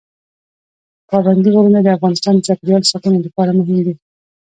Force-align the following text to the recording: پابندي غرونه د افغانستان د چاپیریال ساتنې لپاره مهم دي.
پابندي 1.09 1.49
غرونه 1.55 1.79
د 1.83 1.87
افغانستان 1.97 2.33
د 2.35 2.41
چاپیریال 2.47 2.83
ساتنې 2.91 3.19
لپاره 3.25 3.51
مهم 3.59 3.77
دي. 3.85 3.93